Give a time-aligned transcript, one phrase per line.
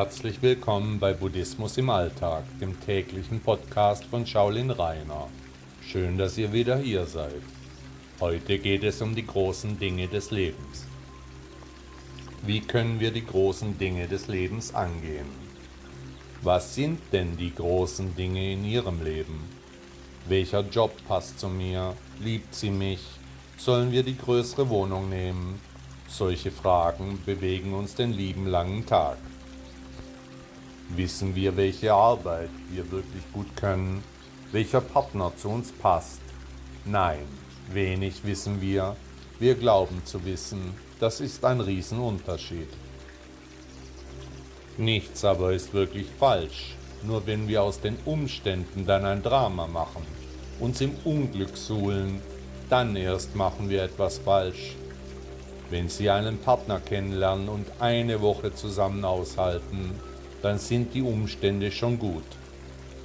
[0.00, 5.26] Herzlich willkommen bei Buddhismus im Alltag, dem täglichen Podcast von Shaolin Rainer.
[5.82, 7.42] Schön, dass ihr wieder hier seid.
[8.20, 10.86] Heute geht es um die großen Dinge des Lebens.
[12.46, 15.26] Wie können wir die großen Dinge des Lebens angehen?
[16.42, 19.40] Was sind denn die großen Dinge in Ihrem Leben?
[20.28, 21.96] Welcher Job passt zu mir?
[22.20, 23.00] Liebt sie mich?
[23.56, 25.60] Sollen wir die größere Wohnung nehmen?
[26.06, 29.18] Solche Fragen bewegen uns den lieben langen Tag.
[30.96, 34.02] Wissen wir, welche Arbeit wir wirklich gut können,
[34.52, 36.20] welcher Partner zu uns passt?
[36.86, 37.26] Nein,
[37.70, 38.96] wenig wissen wir,
[39.38, 42.68] wir glauben zu wissen, das ist ein Riesenunterschied.
[44.78, 50.02] Nichts aber ist wirklich falsch, nur wenn wir aus den Umständen dann ein Drama machen,
[50.58, 52.22] uns im Unglück suhlen,
[52.70, 54.74] dann erst machen wir etwas falsch.
[55.68, 60.00] Wenn Sie einen Partner kennenlernen und eine Woche zusammen aushalten,
[60.42, 62.24] dann sind die Umstände schon gut.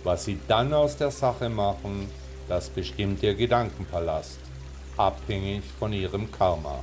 [0.04, 2.10] Was Sie dann aus der Sache machen,
[2.50, 4.40] das bestimmt Ihr Gedankenpalast,
[4.98, 6.80] abhängig von Ihrem Karma.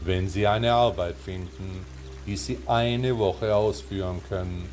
[0.00, 1.84] Wenn Sie eine Arbeit finden,
[2.26, 4.68] die Sie eine Woche ausführen können,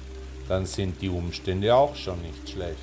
[0.48, 2.78] dann sind die Umstände auch schon nicht schlecht.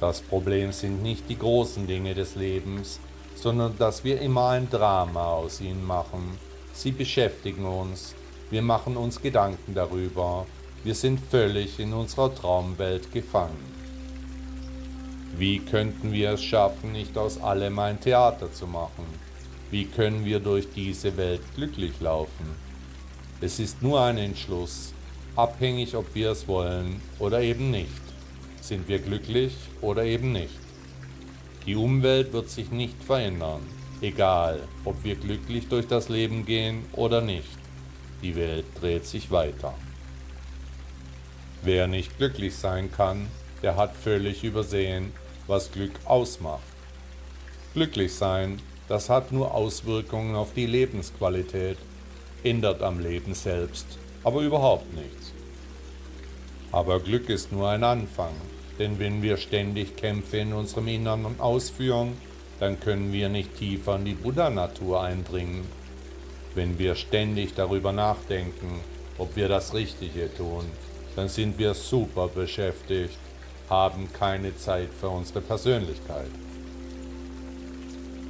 [0.00, 3.00] Das Problem sind nicht die großen Dinge des Lebens,
[3.34, 6.38] sondern dass wir immer ein Drama aus ihnen machen.
[6.72, 8.14] Sie beschäftigen uns,
[8.50, 10.46] wir machen uns Gedanken darüber.
[10.82, 13.78] Wir sind völlig in unserer Traumwelt gefangen.
[15.36, 19.04] Wie könnten wir es schaffen, nicht aus allem ein Theater zu machen?
[19.70, 22.56] Wie können wir durch diese Welt glücklich laufen?
[23.42, 24.94] Es ist nur ein Entschluss,
[25.36, 28.02] abhängig ob wir es wollen oder eben nicht.
[28.62, 30.58] Sind wir glücklich oder eben nicht?
[31.66, 33.60] Die Umwelt wird sich nicht verändern,
[34.00, 37.58] egal ob wir glücklich durch das Leben gehen oder nicht.
[38.22, 39.74] Die Welt dreht sich weiter.
[41.62, 43.28] Wer nicht glücklich sein kann,
[43.62, 45.12] der hat völlig übersehen,
[45.46, 46.62] was Glück ausmacht.
[47.74, 51.78] Glücklich sein, das hat nur Auswirkungen auf die Lebensqualität,
[52.42, 53.86] ändert am Leben selbst,
[54.24, 55.32] aber überhaupt nichts.
[56.72, 58.34] Aber Glück ist nur ein Anfang,
[58.78, 62.16] denn wenn wir ständig Kämpfe in unserem Innern ausführen,
[62.60, 65.64] dann können wir nicht tiefer in die Buddha-Natur eindringen
[66.58, 68.80] wenn wir ständig darüber nachdenken,
[69.16, 70.64] ob wir das Richtige tun,
[71.14, 73.16] dann sind wir super beschäftigt,
[73.70, 76.32] haben keine Zeit für unsere Persönlichkeit.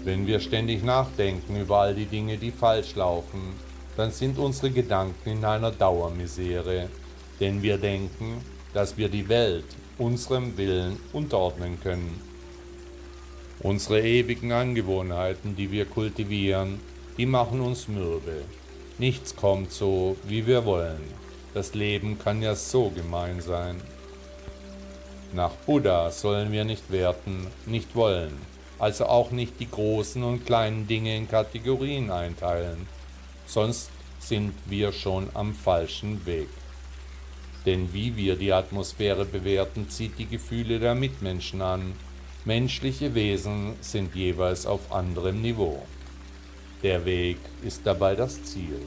[0.05, 3.55] Wenn wir ständig nachdenken über all die Dinge, die falsch laufen,
[3.97, 6.91] dann sind unsere Gedanken in einer Dauermisere,
[7.41, 8.43] denn wir denken,
[8.75, 9.65] dass wir die Welt
[9.97, 12.21] unserem Willen unterordnen können.
[13.60, 16.78] Unsere ewigen Angewohnheiten, die wir kultivieren,
[17.19, 18.45] die machen uns mürbe.
[18.99, 21.03] Nichts kommt so, wie wir wollen.
[21.53, 23.81] Das Leben kann ja so gemein sein.
[25.33, 28.33] Nach Buddha sollen wir nicht werten, nicht wollen,
[28.78, 32.87] also auch nicht die großen und kleinen Dinge in Kategorien einteilen,
[33.47, 33.91] sonst
[34.21, 36.49] sind wir schon am falschen Weg.
[37.67, 41.93] Denn wie wir die Atmosphäre bewerten, zieht die Gefühle der Mitmenschen an.
[42.45, 45.83] Menschliche Wesen sind jeweils auf anderem Niveau.
[46.83, 48.81] Der Weg ist dabei das Ziel.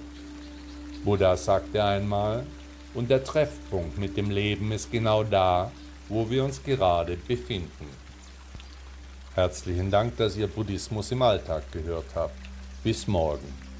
[1.04, 2.46] Buddha sagte einmal,
[2.94, 5.72] und der Treffpunkt mit dem Leben ist genau da,
[6.10, 7.88] wo wir uns gerade befinden.
[9.34, 12.36] Herzlichen Dank, dass ihr Buddhismus im Alltag gehört habt.
[12.84, 13.71] Bis morgen.